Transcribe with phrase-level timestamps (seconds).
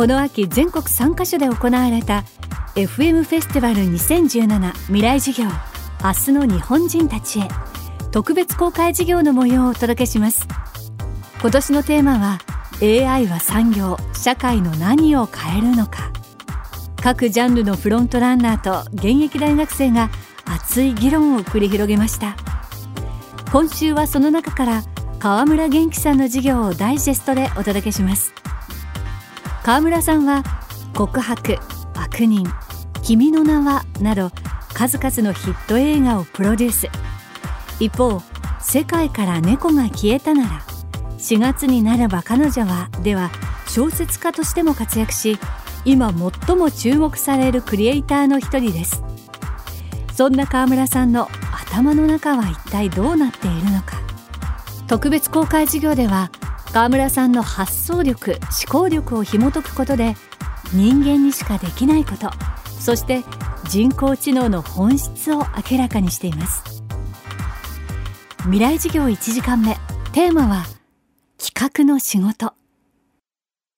[0.00, 2.24] この秋全国3カ所で行われた
[2.74, 5.50] FM フェスティバル2017未来授業
[6.02, 7.48] 明日の日本人たちへ。
[8.10, 10.48] 特別公開授業の模様をお届けします。
[11.42, 12.38] 今年のテーマは
[12.80, 16.10] AI は産業社会の何を変えるのか。
[17.02, 20.08] 各ジャンルのフロントランナーと現役大学生が
[20.46, 22.38] 熱い議論を繰り広げました。
[23.52, 24.82] 今週はその中から
[25.18, 28.39] 川村元気さんの授業をダイジェストでお届けします。
[29.70, 30.42] 川村さんは
[30.96, 31.56] 告白
[31.94, 32.44] 悪人
[33.04, 34.32] 君の名はなど
[34.74, 36.88] 数々のヒット映画をプロデュース。
[37.78, 38.20] 一方
[38.60, 40.48] 世界から猫が消えたなら
[41.18, 43.30] 4月になれば彼女はでは
[43.68, 45.38] 小説家としても活躍し
[45.84, 49.04] 今最も注目されるクリエイターの一人です。
[50.14, 54.00] そんな川村さんの頭の中は一体どうなっているのか。
[54.88, 56.32] 特別公開授業では
[56.72, 60.14] 川村さんの発想力思考力を紐解くことで
[60.72, 62.30] 人間にしかできないこと
[62.80, 63.24] そして
[63.68, 65.38] 人工知能の本質を
[65.70, 66.82] 明らかにしています。
[68.44, 69.74] 未来授業1時間目
[70.12, 70.64] テーマは
[71.38, 72.54] 企画の仕事。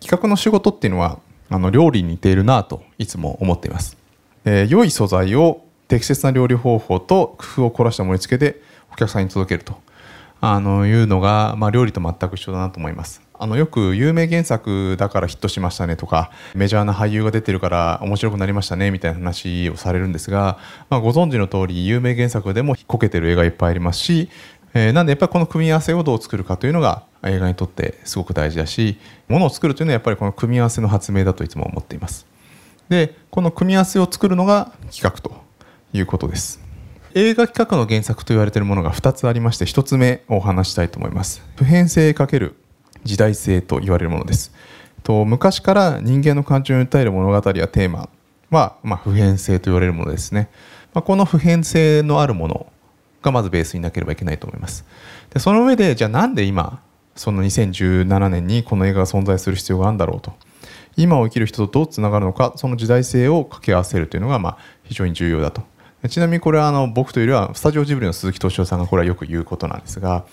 [0.00, 3.96] 企画の仕事っていうのはあの料理に似ているなといつも思っています、
[4.44, 8.60] えー、良い素材を適切な料理方法と工夫を凝らした盛り付けで
[8.92, 9.87] お客さんに届けると。
[10.40, 13.22] あのいうのが、まあ、料理と全く一緒だなと思います。
[13.40, 20.58] あのよく有名原作だからヒットしましたねとかメジャーな俳優が出てるから面白くなりましたねみたいな話をされるんですが、
[20.90, 24.28] まあ、ご存知の通り有名原作でもこけてる映画いっぱいありますし、
[24.74, 32.26] えー、なんでやっぱりこの組み合わせをどう作るかというのが映画にとってすごく大事だしものを作るというのはやっぱりこの組み合わせの発明だといつも思っています。
[32.88, 35.32] でこの組み合わせを作るのが企画と
[35.92, 36.67] いうことです。
[37.14, 41.42] 映画企画の原作と言われているものが2つありまして1つ目をお話したいと思います。
[41.56, 42.52] 普遍性×
[43.04, 44.52] 時代性と言われるものです。
[45.02, 48.10] と昔から人間の感情に訴える物語やテーマ
[48.50, 50.50] は、まあ、普遍性と言われるものですね、
[50.92, 52.70] まあ、この普遍性のあるもの
[53.22, 54.84] がまずベースになければいけないと思います。
[55.30, 56.82] でその上でじゃあなんで今
[57.16, 60.34] その2017年にこの映画が存在する必要があるんだろうと。
[60.96, 65.62] 今を生きる人とどうつながるのかその時代性を掛け合わせるというのがまあ非常に重要だと。
[66.06, 70.24] ちなみにこれはあの僕というよりはスタジオジブリの鈴木敏夫さんがこれはよく言うことなんですが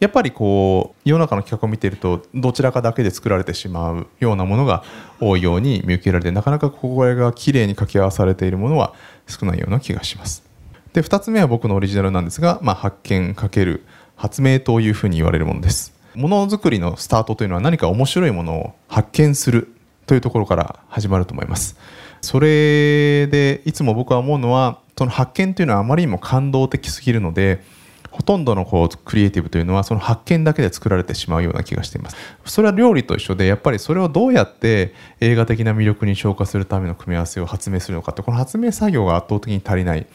[0.00, 4.82] やっぱりこう世の中の企画を見ているとどちらかだけで作られてしまうようなものが
[5.20, 8.94] 多いように見受けられてなかなかこれがきれいに掛け合わされているものは
[9.28, 10.42] 少ないような気がします。
[10.94, 13.80] で2つ目は僕のオリジナルなんですが、まあ、発見×
[14.16, 15.94] 発明というふうに言われるものです。
[16.14, 19.72] ものづくりのスタートというのは何か面白いものを発見する
[20.06, 21.78] というところから始まると思います。
[22.20, 27.60] それでいつも僕は思うのはその発見というのはあまりにも感動的すぎるので
[28.12, 32.16] ほとんどのこうクリエイティブというのはその発見だけで作られてしまうような気がしています。
[32.44, 40.06] それは料理と一緒でやっぱりそれをどうやって映画的な魅力に昇華するための組み合わせを発明するのかってこの発明作業が圧倒的に足りない。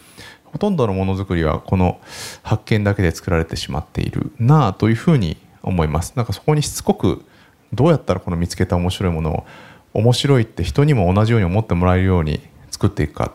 [0.45, 1.99] ほとんどのものづくりはこの
[2.43, 6.13] 発見だけで作られてしまっているなあというふうに思います。
[6.15, 7.25] なんかそこにしつこく
[7.73, 9.45] どうやったらこの見つけた面白いものを
[9.93, 13.33] 面白いって人にも同じように思ってもらえるように作っていくか。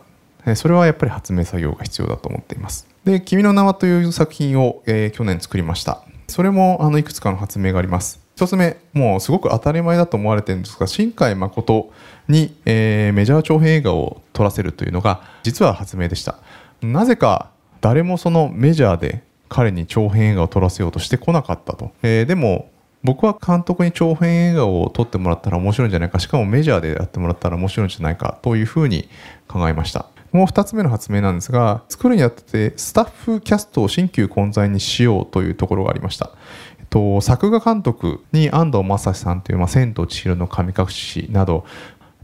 [0.55, 2.87] それはやっぱり発明作業が必要だと思っています。
[3.05, 6.01] で、君の名はという作品を、えー、去年作りました。
[6.27, 8.19] それもあのいくつかの発明があります。
[8.35, 11.91] 一つ目、もうすごく当たり前だと思われてるんですが、新海誠
[12.27, 16.35] に、えー、メジャー長編映画を撮らせるというのが実は発明でした。
[16.81, 17.49] なぜか
[17.81, 21.91] 誰もそのメジャーで彼に長編映画を撮らせようとしてこなかったと。
[22.01, 22.71] えー、でも
[23.03, 29.09] 僕は監督に長編映画を撮ってもらったら面白いんじゃないかしかもメジャーでやってもらったら面白いんじゃないかというふうに
[29.47, 36.31] 考えましたもう2つ目の発明なんですが作るにあたってスタッフキャストを新旧混在にしようというところがありました、
[36.79, 41.65] えっと、作画監督に安藤正史さんという、まあ、千と千尋の神隠しなど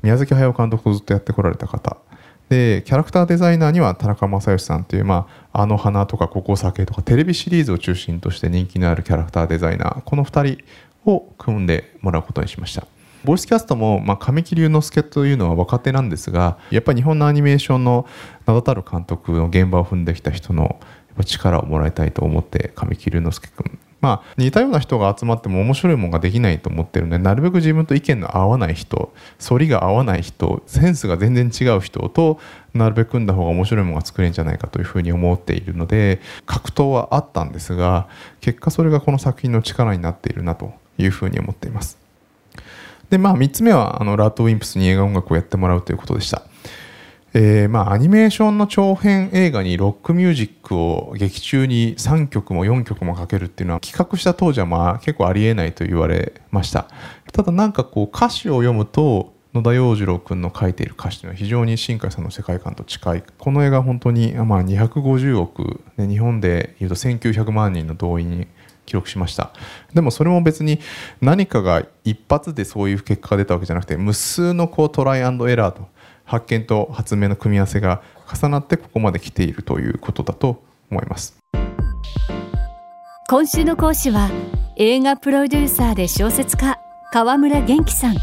[0.02, 1.98] 宮崎駿監督をずっとやってこられた方。
[2.48, 10.02] でキャラクターデザイナーには田中正義さんという、まあ、あの花とかここ酒とかテレビシリーズを中心として人気のあるキャラクターデザイナー。
[10.02, 12.88] この2人を組んでもらうことにしました。
[13.24, 18.08] ボイスキャストも、まあ、神木隆之介というのは若手なんですがやっぱり日本のアニメーションの
[18.46, 20.80] 名だたる監督の現場を踏んできた人の
[21.26, 29.14] 力をもらいたいと思って神木隆之介君まあ似たような人が集まっても面白いものができないと思ってるのでなるべく自分と意見の合わない人
[29.46, 32.40] 反りが合わない人センスが全然違う人と
[32.74, 38.08] なるべく組んだ方が面白いものが作れるんじゃないかというふうに思っているので格闘はあったんですが
[38.40, 42.09] 結果それがこの作品の力になっているなというふうに思っています。
[43.10, 46.44] でまあ3つ目はあのラッドウィンプスに映画音楽をやってもらうということでした。
[47.34, 56.88] えーまあ、アニメーションの長編映画にロックミュージックを劇中に3曲も4曲もかけるっていうのは企画した当時はまあ結構ありえないと言われました
[57.32, 68.48] ただなんかこう歌詞を読むと野田洋次郎君の書いている歌詞というのは非常に新海さんの世界観と近いこの映画本当にまあ250億、ね、日本でいうと1900万人の動員
[68.90, 69.52] 記録しました。
[69.94, 70.80] でもそれも別に
[71.22, 75.88] 何かが一発でそういう結果が出たわけじゃなくて無数のこうトライアンドエラーと
[76.26, 78.02] 発見と発明の組み合わせが
[78.32, 81.38] 重なってここまで来ているということだと思います。
[83.30, 84.30] 今週の講師は
[84.76, 86.80] 映画プロデューサーで小説家
[87.12, 88.16] 川村元気さん。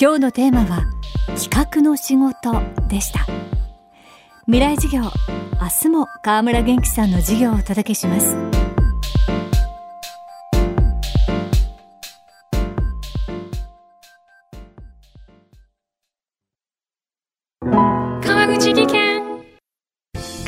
[0.00, 0.84] 今日のテーマは
[1.38, 2.52] 企画の仕事
[2.88, 3.26] でした。
[4.46, 5.10] 未来授業明
[5.82, 8.57] 日も川村元気さんの授業をお届けします。